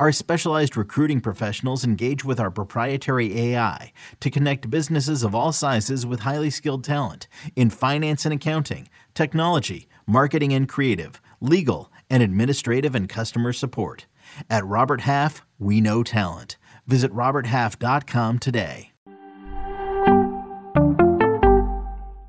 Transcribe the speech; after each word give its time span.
Our 0.00 0.10
specialized 0.10 0.76
recruiting 0.76 1.20
professionals 1.20 1.84
engage 1.84 2.24
with 2.24 2.40
our 2.40 2.50
proprietary 2.50 3.38
AI 3.38 3.92
to 4.18 4.30
connect 4.30 4.68
businesses 4.68 5.22
of 5.22 5.36
all 5.36 5.52
sizes 5.52 6.04
with 6.04 6.20
highly 6.20 6.50
skilled 6.50 6.82
talent 6.82 7.28
in 7.54 7.70
finance 7.70 8.24
and 8.24 8.34
accounting, 8.34 8.88
technology, 9.14 9.86
marketing 10.04 10.52
and 10.52 10.68
creative, 10.68 11.22
legal, 11.40 11.92
and 12.10 12.24
administrative 12.24 12.96
and 12.96 13.08
customer 13.08 13.52
support. 13.52 14.06
At 14.50 14.66
Robert 14.66 15.02
Half, 15.02 15.46
we 15.60 15.80
know 15.80 16.02
talent. 16.02 16.56
Visit 16.88 17.12
RobertHalf.com 17.12 18.40
today. 18.40 18.90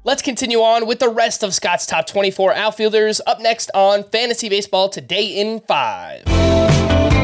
Let's 0.03 0.21
continue 0.21 0.59
on 0.59 0.85
with 0.85 0.99
the 0.99 1.09
rest 1.09 1.41
of 1.41 1.55
Scott's 1.55 1.87
top 1.87 2.05
24 2.05 2.53
outfielders 2.53 3.21
up 3.25 3.39
next 3.39 3.71
on 3.73 4.03
Fantasy 4.03 4.49
Baseball 4.49 4.87
Today 4.87 5.25
in 5.25 5.61
5. 5.61 6.34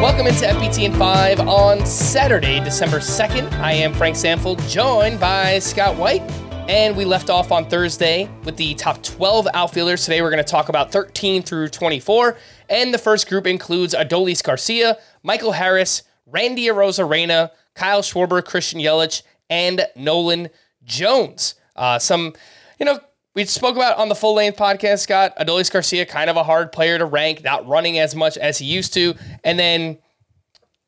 Welcome 0.01 0.25
into 0.25 0.45
FBT 0.45 0.85
in 0.85 0.93
5 0.93 1.41
on 1.41 1.85
Saturday, 1.85 2.59
December 2.59 2.97
2nd. 2.97 3.51
I 3.59 3.73
am 3.73 3.93
Frank 3.93 4.15
Stampfl, 4.15 4.57
joined 4.67 5.19
by 5.19 5.59
Scott 5.59 5.95
White. 5.95 6.23
And 6.67 6.97
we 6.97 7.05
left 7.05 7.29
off 7.29 7.51
on 7.51 7.69
Thursday 7.69 8.27
with 8.43 8.57
the 8.57 8.73
top 8.73 9.03
12 9.03 9.49
outfielders. 9.53 10.03
Today 10.03 10.23
we're 10.23 10.31
going 10.31 10.43
to 10.43 10.51
talk 10.51 10.69
about 10.69 10.91
13 10.91 11.43
through 11.43 11.67
24. 11.67 12.35
And 12.67 12.91
the 12.91 12.97
first 12.97 13.29
group 13.29 13.45
includes 13.45 13.93
Adolis 13.93 14.43
Garcia, 14.43 14.97
Michael 15.21 15.51
Harris, 15.51 16.01
Randy 16.25 16.65
Arozarena, 16.65 17.51
Kyle 17.75 18.01
Schwarber, 18.01 18.43
Christian 18.43 18.81
Yelich, 18.81 19.21
and 19.51 19.85
Nolan 19.95 20.49
Jones. 20.83 21.53
Uh, 21.75 21.99
some, 21.99 22.33
you 22.79 22.87
know, 22.87 22.99
we 23.33 23.45
spoke 23.45 23.75
about 23.75 23.97
on 23.97 24.09
the 24.09 24.15
full 24.15 24.33
length 24.33 24.57
podcast, 24.57 24.99
Scott, 24.99 25.33
Adolis 25.37 25.71
Garcia, 25.71 26.05
kind 26.05 26.29
of 26.29 26.35
a 26.35 26.43
hard 26.43 26.71
player 26.71 26.97
to 26.97 27.05
rank, 27.05 27.43
not 27.43 27.67
running 27.67 27.97
as 27.97 28.15
much 28.15 28.37
as 28.37 28.57
he 28.57 28.65
used 28.65 28.93
to. 28.93 29.15
And 29.43 29.57
then 29.57 29.99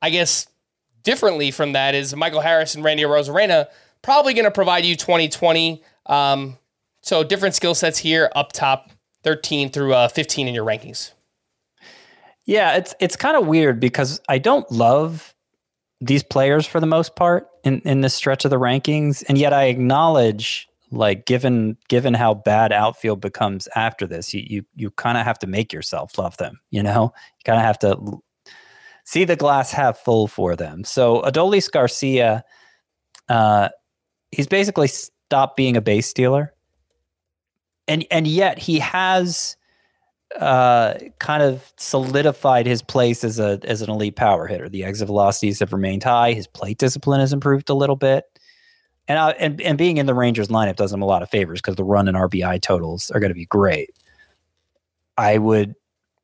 I 0.01 0.09
guess 0.09 0.47
differently 1.03 1.51
from 1.51 1.73
that 1.73 1.95
is 1.95 2.15
Michael 2.15 2.41
Harris 2.41 2.75
and 2.75 2.83
Randy 2.83 3.03
Arozarena 3.03 3.67
probably 4.01 4.33
going 4.33 4.45
to 4.45 4.51
provide 4.51 4.85
you 4.85 4.95
2020. 4.95 5.81
Um, 6.05 6.57
so 7.01 7.23
different 7.23 7.55
skill 7.55 7.75
sets 7.75 7.97
here 7.97 8.29
up 8.35 8.51
top, 8.51 8.91
13 9.23 9.69
through 9.69 9.93
uh, 9.93 10.07
15 10.09 10.47
in 10.47 10.53
your 10.53 10.65
rankings. 10.65 11.11
Yeah, 12.45 12.75
it's 12.75 12.93
it's 12.99 13.15
kind 13.15 13.37
of 13.37 13.47
weird 13.47 13.79
because 13.79 14.19
I 14.27 14.37
don't 14.37 14.69
love 14.69 15.33
these 16.01 16.23
players 16.23 16.65
for 16.67 16.81
the 16.81 16.85
most 16.85 17.15
part 17.15 17.47
in, 17.63 17.79
in 17.81 18.01
this 18.01 18.13
stretch 18.13 18.43
of 18.43 18.51
the 18.51 18.59
rankings, 18.59 19.23
and 19.29 19.37
yet 19.37 19.53
I 19.53 19.65
acknowledge 19.65 20.67
like 20.93 21.25
given 21.25 21.77
given 21.89 22.13
how 22.13 22.33
bad 22.33 22.71
outfield 22.71 23.21
becomes 23.21 23.67
after 23.75 24.07
this, 24.07 24.33
you 24.33 24.43
you 24.45 24.65
you 24.75 24.91
kind 24.91 25.17
of 25.17 25.25
have 25.25 25.39
to 25.39 25.47
make 25.47 25.73
yourself 25.73 26.17
love 26.17 26.37
them. 26.37 26.59
You 26.69 26.83
know, 26.83 27.13
you 27.13 27.43
kind 27.45 27.59
of 27.59 27.65
have 27.65 27.79
to 27.79 28.21
see 29.03 29.25
the 29.25 29.35
glass 29.35 29.71
half 29.71 29.97
full 29.97 30.27
for 30.27 30.55
them. 30.55 30.83
So 30.83 31.21
Adolis 31.21 31.71
Garcia, 31.71 32.43
uh, 33.29 33.69
he's 34.31 34.47
basically 34.47 34.87
stopped 34.87 35.57
being 35.57 35.75
a 35.75 35.81
base 35.81 36.07
stealer, 36.07 36.53
and 37.87 38.05
and 38.11 38.27
yet 38.27 38.59
he 38.59 38.79
has 38.79 39.57
uh, 40.39 40.95
kind 41.19 41.43
of 41.43 41.73
solidified 41.77 42.65
his 42.65 42.81
place 42.81 43.23
as 43.23 43.39
a 43.39 43.59
as 43.63 43.81
an 43.81 43.89
elite 43.89 44.15
power 44.15 44.47
hitter. 44.47 44.69
The 44.69 44.83
exit 44.83 45.07
velocities 45.07 45.59
have 45.59 45.73
remained 45.73 46.03
high. 46.03 46.33
His 46.33 46.47
plate 46.47 46.77
discipline 46.77 47.19
has 47.19 47.33
improved 47.33 47.69
a 47.69 47.75
little 47.75 47.95
bit 47.95 48.25
and 49.07 49.35
and 49.39 49.61
and 49.61 49.77
being 49.77 49.97
in 49.97 50.05
the 50.05 50.13
Rangers 50.13 50.47
lineup 50.47 50.75
does 50.75 50.93
him 50.93 51.01
a 51.01 51.05
lot 51.05 51.23
of 51.23 51.29
favors 51.29 51.61
because 51.61 51.75
the 51.75 51.83
run 51.83 52.07
and 52.07 52.17
RBI 52.17 52.61
totals 52.61 53.11
are 53.11 53.19
going 53.19 53.31
to 53.31 53.35
be 53.35 53.45
great. 53.45 53.91
I 55.17 55.37
would 55.37 55.75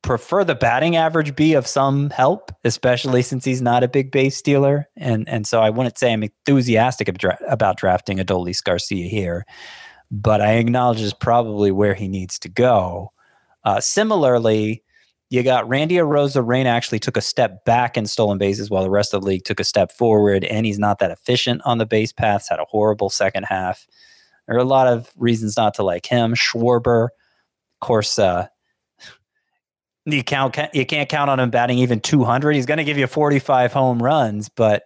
prefer 0.01 0.43
the 0.43 0.55
batting 0.55 0.95
average 0.95 1.35
be 1.35 1.53
of 1.53 1.67
some 1.67 2.09
help, 2.09 2.51
especially 2.63 3.21
since 3.21 3.43
he's 3.43 3.61
not 3.61 3.83
a 3.83 3.87
big 3.87 4.11
base 4.11 4.37
stealer, 4.37 4.87
and 4.95 5.27
and 5.27 5.45
so 5.45 5.61
I 5.61 5.69
wouldn't 5.69 5.97
say 5.97 6.13
I'm 6.13 6.23
enthusiastic 6.23 7.09
about 7.47 7.77
drafting 7.77 8.17
Adolis 8.17 8.63
Garcia 8.63 9.07
here, 9.07 9.45
but 10.09 10.41
I 10.41 10.53
acknowledge 10.53 11.01
is 11.01 11.13
probably 11.13 11.71
where 11.71 11.93
he 11.93 12.07
needs 12.07 12.39
to 12.39 12.49
go. 12.49 13.11
Uh, 13.65 13.81
similarly, 13.81 14.83
you 15.29 15.43
got 15.43 15.67
Randy 15.69 15.95
Arozarena 15.95 16.65
actually 16.65 16.99
took 16.99 17.15
a 17.15 17.21
step 17.21 17.63
back 17.63 17.97
in 17.97 18.07
stolen 18.07 18.37
bases 18.37 18.69
while 18.69 18.83
the 18.83 18.89
rest 18.89 19.13
of 19.13 19.21
the 19.21 19.27
league 19.27 19.43
took 19.43 19.59
a 19.59 19.63
step 19.63 19.91
forward, 19.91 20.43
and 20.43 20.65
he's 20.65 20.79
not 20.79 20.99
that 20.99 21.11
efficient 21.11 21.61
on 21.65 21.77
the 21.77 21.85
base 21.85 22.11
paths, 22.11 22.49
had 22.49 22.59
a 22.59 22.65
horrible 22.65 23.09
second 23.09 23.43
half. 23.43 23.87
There 24.47 24.55
are 24.55 24.59
a 24.59 24.65
lot 24.65 24.87
of 24.87 25.11
reasons 25.15 25.55
not 25.55 25.75
to 25.75 25.83
like 25.83 26.07
him. 26.07 26.33
Schwarber, 26.33 27.05
of 27.05 27.85
course, 27.87 28.17
uh, 28.17 28.47
you, 30.05 30.23
count, 30.23 30.57
you 30.73 30.85
can't 30.85 31.07
count 31.07 31.29
on 31.29 31.39
him 31.39 31.51
batting 31.51 31.77
even 31.77 31.99
200. 31.99 32.55
He's 32.55 32.65
going 32.65 32.79
to 32.79 32.83
give 32.83 32.97
you 32.97 33.05
45 33.05 33.71
home 33.71 34.01
runs, 34.01 34.49
but 34.49 34.83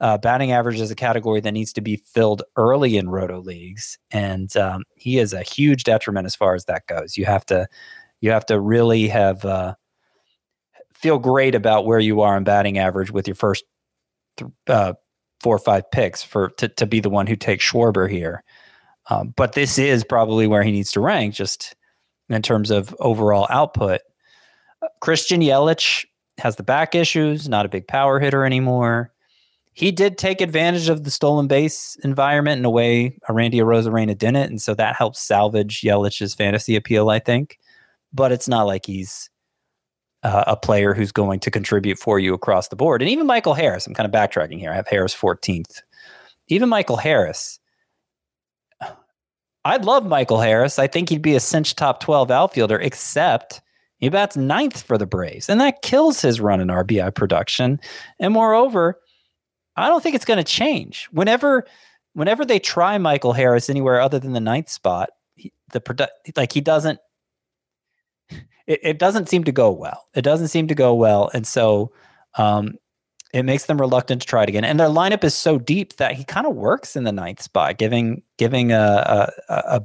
uh, 0.00 0.18
batting 0.18 0.52
average 0.52 0.80
is 0.80 0.92
a 0.92 0.96
category 0.96 1.40
that 1.40 1.50
needs 1.50 1.72
to 1.72 1.80
be 1.80 1.96
filled 1.96 2.42
early 2.54 2.96
in 2.96 3.08
roto 3.08 3.40
leagues, 3.40 3.98
and 4.12 4.56
um, 4.56 4.84
he 4.94 5.18
is 5.18 5.32
a 5.32 5.42
huge 5.42 5.82
detriment 5.82 6.26
as 6.26 6.36
far 6.36 6.54
as 6.54 6.66
that 6.66 6.86
goes. 6.86 7.16
You 7.16 7.24
have 7.24 7.44
to 7.46 7.66
you 8.20 8.30
have 8.30 8.46
to 8.46 8.60
really 8.60 9.08
have 9.08 9.44
uh, 9.44 9.74
feel 11.00 11.18
great 11.18 11.54
about 11.54 11.86
where 11.86 11.98
you 11.98 12.20
are 12.20 12.36
in 12.36 12.44
batting 12.44 12.78
average 12.78 13.10
with 13.10 13.26
your 13.26 13.34
first 13.34 13.64
th- 14.36 14.50
uh, 14.66 14.92
four 15.40 15.56
or 15.56 15.58
five 15.58 15.90
picks 15.90 16.22
for 16.22 16.50
to, 16.50 16.68
to 16.68 16.86
be 16.86 17.00
the 17.00 17.08
one 17.08 17.26
who 17.26 17.36
takes 17.36 17.64
Schwarber 17.64 18.10
here. 18.10 18.44
Um, 19.08 19.32
but 19.34 19.54
this 19.54 19.78
is 19.78 20.04
probably 20.04 20.46
where 20.46 20.62
he 20.62 20.70
needs 20.70 20.92
to 20.92 21.00
rank 21.00 21.34
just 21.34 21.74
in 22.28 22.42
terms 22.42 22.70
of 22.70 22.94
overall 23.00 23.46
output. 23.48 24.02
Uh, 24.82 24.88
Christian 25.00 25.40
Yelich 25.40 26.04
has 26.38 26.56
the 26.56 26.62
back 26.62 26.94
issues, 26.94 27.48
not 27.48 27.64
a 27.64 27.70
big 27.70 27.88
power 27.88 28.20
hitter 28.20 28.44
anymore. 28.44 29.10
He 29.72 29.92
did 29.92 30.18
take 30.18 30.42
advantage 30.42 30.90
of 30.90 31.04
the 31.04 31.10
stolen 31.10 31.46
base 31.46 31.96
environment 32.04 32.58
in 32.58 32.64
a 32.66 32.70
way 32.70 33.18
a 33.28 33.32
Randy 33.32 33.58
Arozarena 33.58 34.18
didn't, 34.18 34.50
and 34.50 34.60
so 34.60 34.74
that 34.74 34.96
helps 34.96 35.22
salvage 35.22 35.80
Yelich's 35.80 36.34
fantasy 36.34 36.76
appeal, 36.76 37.08
I 37.08 37.20
think. 37.20 37.58
But 38.12 38.32
it's 38.32 38.48
not 38.48 38.66
like 38.66 38.84
he's 38.84 39.30
uh, 40.22 40.44
a 40.46 40.56
player 40.56 40.94
who's 40.94 41.12
going 41.12 41.40
to 41.40 41.50
contribute 41.50 41.98
for 41.98 42.18
you 42.18 42.34
across 42.34 42.68
the 42.68 42.76
board. 42.76 43.02
And 43.02 43.10
even 43.10 43.26
Michael 43.26 43.54
Harris, 43.54 43.86
I'm 43.86 43.94
kind 43.94 44.06
of 44.06 44.12
backtracking 44.12 44.58
here. 44.58 44.70
I 44.70 44.76
have 44.76 44.88
Harris 44.88 45.14
14th. 45.14 45.80
Even 46.48 46.68
Michael 46.68 46.96
Harris, 46.96 47.58
I'd 49.64 49.84
love 49.84 50.06
Michael 50.06 50.40
Harris. 50.40 50.78
I 50.78 50.86
think 50.86 51.08
he'd 51.08 51.22
be 51.22 51.34
a 51.34 51.40
cinch 51.40 51.76
top 51.76 52.00
12 52.00 52.30
outfielder, 52.30 52.78
except 52.78 53.60
he 53.98 54.08
bats 54.08 54.36
ninth 54.36 54.82
for 54.82 54.96
the 54.96 55.06
Braves. 55.06 55.48
And 55.48 55.60
that 55.60 55.82
kills 55.82 56.20
his 56.20 56.40
run 56.40 56.60
in 56.60 56.68
RBI 56.68 57.14
production. 57.14 57.78
And 58.18 58.32
moreover, 58.32 58.98
I 59.76 59.88
don't 59.88 60.02
think 60.02 60.14
it's 60.14 60.24
going 60.24 60.38
to 60.38 60.44
change. 60.44 61.08
Whenever 61.12 61.66
whenever 62.14 62.44
they 62.44 62.58
try 62.58 62.98
Michael 62.98 63.32
Harris 63.32 63.70
anywhere 63.70 64.00
other 64.00 64.18
than 64.18 64.32
the 64.32 64.40
ninth 64.40 64.68
spot, 64.68 65.10
he, 65.36 65.52
the 65.72 65.80
produ- 65.80 66.08
like 66.36 66.52
he 66.52 66.60
doesn't 66.60 66.98
it, 68.66 68.80
it 68.82 68.98
doesn't 68.98 69.28
seem 69.28 69.44
to 69.44 69.52
go 69.52 69.70
well. 69.70 70.08
It 70.14 70.22
doesn't 70.22 70.48
seem 70.48 70.68
to 70.68 70.74
go 70.74 70.94
well. 70.94 71.30
And 71.34 71.46
so 71.46 71.92
um, 72.38 72.74
it 73.32 73.44
makes 73.44 73.66
them 73.66 73.80
reluctant 73.80 74.22
to 74.22 74.26
try 74.26 74.42
it 74.42 74.48
again. 74.48 74.64
And 74.64 74.78
their 74.78 74.88
lineup 74.88 75.24
is 75.24 75.34
so 75.34 75.58
deep 75.58 75.96
that 75.96 76.14
he 76.14 76.24
kind 76.24 76.46
of 76.46 76.54
works 76.54 76.96
in 76.96 77.04
the 77.04 77.12
ninth 77.12 77.42
spot, 77.42 77.78
giving 77.78 78.22
giving 78.38 78.72
a, 78.72 79.30
a, 79.48 79.82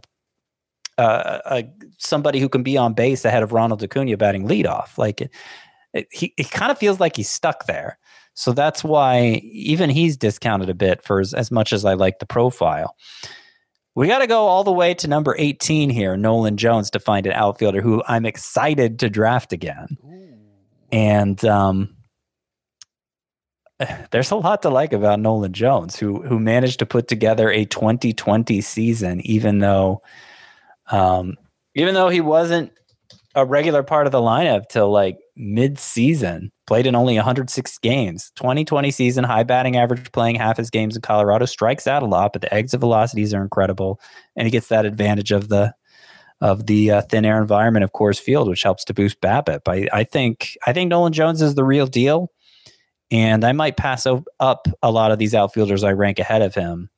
a, 0.97 1.41
a, 1.45 1.63
somebody 1.97 2.39
who 2.39 2.49
can 2.49 2.63
be 2.63 2.77
on 2.77 2.93
base 2.93 3.25
ahead 3.25 3.43
of 3.43 3.51
Ronald 3.51 3.83
Acuna 3.83 4.17
batting 4.17 4.47
leadoff. 4.47 4.97
Like 4.97 5.21
it, 5.21 5.31
it, 5.93 6.07
he, 6.11 6.33
kind 6.43 6.71
of 6.71 6.77
feels 6.77 6.99
like 6.99 7.15
he's 7.15 7.29
stuck 7.29 7.67
there. 7.67 7.97
So 8.33 8.51
that's 8.51 8.83
why 8.83 9.41
even 9.43 9.89
he's 9.89 10.17
discounted 10.17 10.69
a 10.69 10.73
bit 10.73 11.01
for 11.01 11.21
as, 11.21 11.33
as 11.33 11.51
much 11.51 11.71
as 11.71 11.85
I 11.85 11.93
like 11.93 12.19
the 12.19 12.25
profile. 12.25 12.95
We 13.95 14.07
got 14.07 14.19
to 14.19 14.27
go 14.27 14.47
all 14.47 14.65
the 14.65 14.73
way 14.73 14.93
to 14.95 15.07
number 15.07 15.35
18 15.37 15.89
here, 15.89 16.17
Nolan 16.17 16.57
Jones, 16.57 16.89
to 16.91 16.99
find 16.99 17.25
an 17.25 17.31
outfielder 17.31 17.81
who 17.81 18.03
I'm 18.05 18.25
excited 18.25 18.99
to 18.99 19.09
draft 19.09 19.53
again. 19.53 19.97
Ooh. 20.03 20.37
And 20.91 21.43
um, 21.45 21.95
there's 24.11 24.31
a 24.31 24.35
lot 24.35 24.61
to 24.63 24.69
like 24.69 24.91
about 24.91 25.21
Nolan 25.21 25.53
Jones, 25.53 25.95
who 25.97 26.21
who 26.21 26.39
managed 26.39 26.79
to 26.79 26.85
put 26.85 27.07
together 27.07 27.49
a 27.49 27.65
2020 27.65 28.59
season, 28.61 29.21
even 29.21 29.59
though, 29.59 30.01
um, 30.91 31.35
even 31.73 31.93
though 31.93 32.09
he 32.09 32.21
wasn't 32.21 32.73
a 33.33 33.45
regular 33.45 33.83
part 33.83 34.07
of 34.07 34.11
the 34.11 34.21
lineup 34.21 34.67
till 34.69 34.91
like 34.91 35.17
mid-season, 35.35 36.51
played 36.67 36.87
in 36.87 36.95
only 36.95 37.15
106 37.15 37.77
games. 37.79 38.31
2020 38.35 38.91
season, 38.91 39.23
high 39.23 39.43
batting 39.43 39.75
average, 39.75 40.11
playing 40.11 40.35
half 40.35 40.57
his 40.57 40.69
games 40.69 40.95
in 40.95 41.01
Colorado, 41.01 41.45
strikes 41.45 41.87
out 41.87 42.03
a 42.03 42.07
lot, 42.07 42.33
but 42.33 42.41
the 42.41 42.53
exit 42.53 42.79
velocities 42.79 43.33
are 43.33 43.41
incredible, 43.41 43.99
and 44.35 44.45
he 44.45 44.51
gets 44.51 44.67
that 44.69 44.85
advantage 44.85 45.31
of 45.31 45.49
the 45.49 45.73
of 46.41 46.65
the 46.65 46.91
uh, 46.91 47.01
thin 47.01 47.25
air 47.25 47.39
environment 47.41 47.83
of 47.83 47.93
Coors 47.93 48.19
Field, 48.19 48.49
which 48.49 48.63
helps 48.63 48.83
to 48.85 48.93
boost 48.93 49.21
BABIP. 49.21 49.61
I, 49.67 49.87
I 49.97 50.03
think 50.03 50.57
I 50.65 50.73
think 50.73 50.89
Nolan 50.89 51.13
Jones 51.13 51.41
is 51.41 51.55
the 51.55 51.63
real 51.63 51.87
deal, 51.87 52.31
and 53.11 53.43
I 53.43 53.51
might 53.51 53.77
pass 53.77 54.05
up 54.39 54.67
a 54.81 54.91
lot 54.91 55.11
of 55.11 55.19
these 55.19 55.35
outfielders 55.35 55.83
I 55.83 55.93
rank 55.93 56.19
ahead 56.19 56.41
of 56.41 56.55
him, 56.55 56.89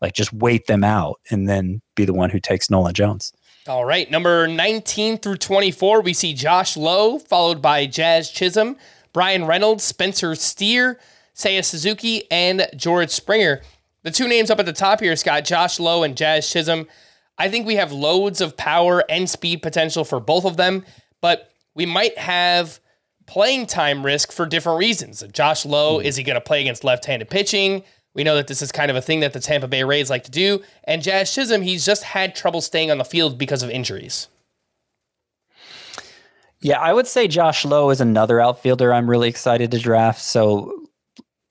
like 0.00 0.12
just 0.12 0.32
wait 0.32 0.66
them 0.66 0.84
out 0.84 1.20
and 1.30 1.48
then 1.48 1.82
be 1.94 2.04
the 2.04 2.14
one 2.14 2.30
who 2.30 2.40
takes 2.40 2.70
Nolan 2.70 2.94
Jones. 2.94 3.32
All 3.68 3.84
right, 3.84 4.08
number 4.08 4.46
19 4.46 5.18
through 5.18 5.38
24, 5.38 6.00
we 6.00 6.12
see 6.12 6.34
Josh 6.34 6.76
Lowe, 6.76 7.18
followed 7.18 7.60
by 7.60 7.86
Jazz 7.86 8.30
Chisholm, 8.30 8.76
Bryan 9.12 9.44
Reynolds, 9.44 9.82
Spencer 9.82 10.36
Steer, 10.36 11.00
Seiya 11.34 11.64
Suzuki, 11.64 12.30
and 12.30 12.68
George 12.76 13.10
Springer. 13.10 13.62
The 14.04 14.12
two 14.12 14.28
names 14.28 14.52
up 14.52 14.60
at 14.60 14.66
the 14.66 14.72
top 14.72 15.00
here, 15.00 15.16
Scott, 15.16 15.44
Josh 15.44 15.80
Lowe 15.80 16.04
and 16.04 16.16
Jazz 16.16 16.48
Chisholm. 16.48 16.86
I 17.38 17.48
think 17.48 17.66
we 17.66 17.74
have 17.74 17.90
loads 17.90 18.40
of 18.40 18.56
power 18.56 19.02
and 19.08 19.28
speed 19.28 19.62
potential 19.62 20.04
for 20.04 20.20
both 20.20 20.44
of 20.44 20.56
them, 20.56 20.84
but 21.20 21.50
we 21.74 21.86
might 21.86 22.16
have 22.18 22.78
playing 23.26 23.66
time 23.66 24.06
risk 24.06 24.30
for 24.30 24.46
different 24.46 24.78
reasons. 24.78 25.24
Josh 25.32 25.66
Lowe, 25.66 25.98
is 25.98 26.14
he 26.14 26.22
going 26.22 26.36
to 26.36 26.40
play 26.40 26.60
against 26.60 26.84
left 26.84 27.04
handed 27.04 27.30
pitching? 27.30 27.82
We 28.16 28.24
know 28.24 28.34
that 28.34 28.46
this 28.46 28.62
is 28.62 28.72
kind 28.72 28.90
of 28.90 28.96
a 28.96 29.02
thing 29.02 29.20
that 29.20 29.34
the 29.34 29.40
Tampa 29.40 29.68
Bay 29.68 29.84
Rays 29.84 30.08
like 30.08 30.24
to 30.24 30.30
do. 30.30 30.62
And 30.84 31.02
Jazz 31.02 31.34
Chisholm, 31.34 31.60
he's 31.60 31.84
just 31.84 32.02
had 32.02 32.34
trouble 32.34 32.62
staying 32.62 32.90
on 32.90 32.96
the 32.96 33.04
field 33.04 33.36
because 33.36 33.62
of 33.62 33.68
injuries. 33.68 34.28
Yeah, 36.62 36.80
I 36.80 36.94
would 36.94 37.06
say 37.06 37.28
Josh 37.28 37.66
Lowe 37.66 37.90
is 37.90 38.00
another 38.00 38.40
outfielder 38.40 38.92
I'm 38.92 39.08
really 39.08 39.28
excited 39.28 39.70
to 39.70 39.78
draft. 39.78 40.22
So 40.22 40.86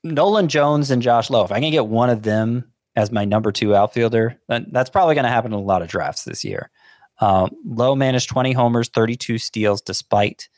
Nolan 0.03 0.47
Jones 0.47 0.89
and 0.89 1.03
Josh 1.03 1.29
Lowe, 1.29 1.45
if 1.45 1.51
I 1.51 1.59
can 1.59 1.69
get 1.69 1.85
one 1.85 2.09
of 2.09 2.23
them 2.23 2.71
as 2.95 3.11
my 3.11 3.25
number 3.25 3.51
two 3.51 3.75
outfielder, 3.75 4.41
then 4.49 4.65
that's 4.71 4.89
probably 4.89 5.13
going 5.13 5.25
to 5.25 5.29
happen 5.29 5.53
in 5.53 5.59
a 5.59 5.61
lot 5.61 5.83
of 5.83 5.87
drafts 5.87 6.23
this 6.23 6.43
year. 6.43 6.71
Um, 7.19 7.51
Lowe 7.63 7.95
managed 7.95 8.29
20 8.29 8.53
homers, 8.53 8.89
32 8.89 9.37
steals, 9.37 9.81
despite 9.81 10.49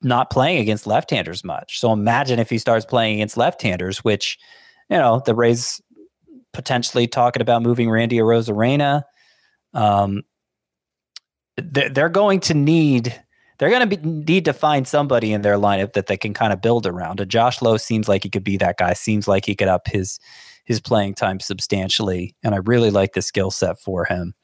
not 0.00 0.30
playing 0.30 0.58
against 0.58 0.86
left-handers 0.86 1.44
much. 1.44 1.78
So 1.78 1.92
imagine 1.92 2.38
if 2.38 2.48
he 2.48 2.56
starts 2.56 2.86
playing 2.86 3.16
against 3.16 3.36
left-handers, 3.36 4.02
which– 4.02 4.38
you 4.92 4.98
know, 4.98 5.22
the 5.24 5.34
Rays 5.34 5.80
potentially 6.52 7.06
talking 7.06 7.40
about 7.40 7.62
moving 7.62 7.88
Randy 7.88 8.18
Arozarena. 8.18 9.04
Um, 9.72 10.22
they're 11.56 12.10
going 12.10 12.40
to 12.40 12.54
need 12.54 13.18
they're 13.58 13.70
going 13.70 13.88
to 13.88 13.96
be, 13.96 14.08
need 14.08 14.44
to 14.46 14.52
find 14.52 14.86
somebody 14.86 15.32
in 15.32 15.42
their 15.42 15.56
lineup 15.56 15.94
that 15.94 16.08
they 16.08 16.16
can 16.16 16.34
kind 16.34 16.52
of 16.52 16.60
build 16.60 16.86
around. 16.86 17.20
And 17.20 17.30
Josh 17.30 17.62
Lowe 17.62 17.76
seems 17.76 18.08
like 18.08 18.24
he 18.24 18.28
could 18.28 18.44
be 18.44 18.56
that 18.58 18.76
guy. 18.76 18.92
Seems 18.92 19.28
like 19.28 19.46
he 19.46 19.54
could 19.54 19.68
up 19.68 19.88
his 19.88 20.18
his 20.64 20.78
playing 20.78 21.14
time 21.14 21.40
substantially, 21.40 22.36
and 22.42 22.54
I 22.54 22.58
really 22.58 22.90
like 22.90 23.14
the 23.14 23.22
skill 23.22 23.50
set 23.50 23.80
for 23.80 24.04
him. 24.04 24.34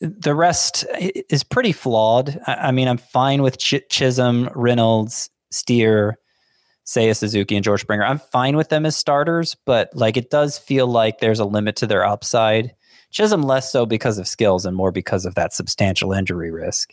The 0.00 0.34
rest 0.34 0.84
is 0.98 1.44
pretty 1.44 1.72
flawed. 1.72 2.38
I 2.46 2.72
mean, 2.72 2.88
I'm 2.88 2.98
fine 2.98 3.42
with 3.42 3.58
Ch- 3.58 3.88
Chisholm, 3.90 4.50
Reynolds, 4.54 5.30
Steer, 5.50 6.18
Seiya 6.90 7.16
Suzuki 7.16 7.54
and 7.54 7.62
George 7.62 7.82
Springer. 7.82 8.04
I'm 8.04 8.18
fine 8.18 8.56
with 8.56 8.68
them 8.68 8.84
as 8.84 8.96
starters, 8.96 9.56
but 9.64 9.90
like 9.94 10.16
it 10.16 10.28
does 10.28 10.58
feel 10.58 10.88
like 10.88 11.20
there's 11.20 11.38
a 11.38 11.44
limit 11.44 11.76
to 11.76 11.86
their 11.86 12.04
upside. 12.04 12.74
Chisholm 13.12 13.42
less 13.42 13.70
so 13.70 13.86
because 13.86 14.18
of 14.18 14.26
skills 14.26 14.66
and 14.66 14.76
more 14.76 14.90
because 14.90 15.24
of 15.24 15.36
that 15.36 15.52
substantial 15.52 16.12
injury 16.12 16.50
risk. 16.50 16.92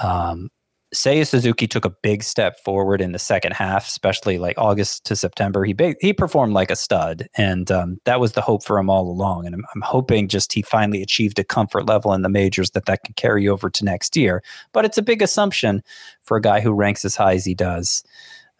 Um, 0.00 0.48
Seiya 0.92 1.26
Suzuki 1.26 1.68
took 1.68 1.84
a 1.84 1.94
big 2.02 2.24
step 2.24 2.58
forward 2.64 3.00
in 3.00 3.12
the 3.12 3.18
second 3.20 3.52
half, 3.52 3.86
especially 3.86 4.38
like 4.38 4.58
August 4.58 5.04
to 5.06 5.14
September. 5.14 5.64
He 5.64 5.72
big, 5.72 5.96
he 6.00 6.12
performed 6.12 6.52
like 6.52 6.70
a 6.70 6.76
stud, 6.76 7.28
and 7.36 7.70
um, 7.70 7.98
that 8.04 8.18
was 8.18 8.32
the 8.32 8.40
hope 8.40 8.64
for 8.64 8.78
him 8.78 8.90
all 8.90 9.08
along. 9.08 9.46
And 9.46 9.54
I'm, 9.54 9.64
I'm, 9.74 9.80
hoping 9.80 10.28
just 10.28 10.52
he 10.52 10.62
finally 10.62 11.02
achieved 11.02 11.38
a 11.38 11.44
comfort 11.44 11.86
level 11.86 12.12
in 12.12 12.22
the 12.22 12.28
majors 12.28 12.70
that 12.72 12.86
that 12.86 13.02
can 13.04 13.14
carry 13.14 13.48
over 13.48 13.70
to 13.70 13.84
next 13.84 14.16
year. 14.16 14.42
But 14.72 14.84
it's 14.84 14.98
a 14.98 15.02
big 15.02 15.20
assumption 15.22 15.82
for 16.22 16.36
a 16.36 16.42
guy 16.42 16.60
who 16.60 16.72
ranks 16.72 17.04
as 17.04 17.16
high 17.16 17.34
as 17.34 17.44
he 17.44 17.54
does 17.54 18.04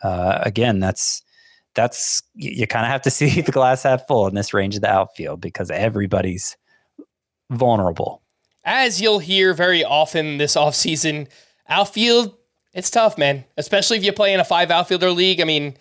uh, 0.04 0.38
again, 0.42 0.78
that's 0.78 1.22
that's 1.74 2.22
you, 2.34 2.66
kind 2.66 2.84
of 2.84 2.92
have 2.92 3.02
to 3.02 3.10
see 3.10 3.40
the 3.40 3.50
glass 3.50 3.82
half 3.82 4.06
full 4.06 4.28
in 4.28 4.34
this 4.34 4.54
range 4.54 4.76
of 4.76 4.82
the 4.82 4.90
outfield 4.90 5.40
because 5.40 5.70
everybody's 5.70 6.56
vulnerable. 7.50 8.22
As 8.64 9.00
you'll 9.00 9.18
hear 9.18 9.52
very 9.52 9.84
often 9.84 10.38
this 10.38 10.54
offseason, 10.54 11.28
outfield, 11.68 12.36
it's 12.72 12.90
tough, 12.90 13.18
man. 13.18 13.44
Especially 13.56 13.96
if 13.96 14.04
you 14.04 14.12
play 14.12 14.32
in 14.32 14.40
a 14.40 14.44
five 14.44 14.70
outfielder 14.70 15.10
league. 15.10 15.40
I 15.40 15.44
mean, 15.44 15.76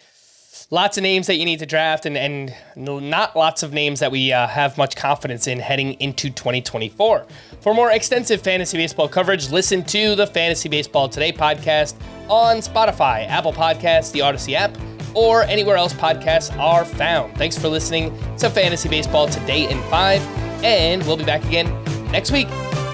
lots 0.70 0.98
of 0.98 1.04
names 1.04 1.28
that 1.28 1.36
you 1.36 1.46
need 1.46 1.60
to 1.60 1.66
draft 1.66 2.06
and, 2.06 2.18
and 2.18 2.54
not 2.76 3.36
lots 3.36 3.64
of 3.64 3.74
names 3.74 4.00
that 4.00 4.12
we 4.12 4.32
uh, 4.32 4.48
have 4.48 4.78
much 4.78 4.96
confidence 4.96 5.48
in 5.48 5.60
heading 5.60 5.94
into 5.94 6.30
2024. 6.30 7.26
For 7.62 7.74
more 7.74 7.92
extensive 7.92 8.42
fantasy 8.42 8.78
baseball 8.78 9.08
coverage, 9.08 9.50
listen 9.52 9.84
to 9.86 10.16
the 10.16 10.28
Fantasy 10.28 10.70
Baseball 10.70 11.10
Today 11.10 11.32
podcast 11.32 11.96
on 12.30 12.58
Spotify, 12.58 13.28
Apple 13.28 13.54
Podcasts, 13.54 14.12
the 14.12 14.20
Audacy 14.20 14.54
app, 14.54 14.76
or 15.16 15.44
anywhere 15.44 15.76
else 15.78 15.94
podcasts 15.94 16.56
are 16.58 16.86
found. 16.86 17.36
Thanks 17.38 17.58
for 17.58 17.68
listening 17.68 18.18
to 18.38 18.50
Fantasy 18.50 18.90
Baseball 18.90 19.28
Today 19.28 19.70
in 19.70 19.82
5, 19.84 20.22
and 20.64 21.04
we'll 21.04 21.18
be 21.18 21.26
back 21.26 21.44
again 21.46 21.68
next 22.12 22.32
week. 22.32 22.48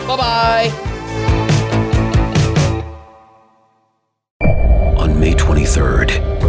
Bye 0.08 0.18
bye. 0.18 0.96
On 4.98 5.20
May 5.20 5.34
23rd, 5.34 6.49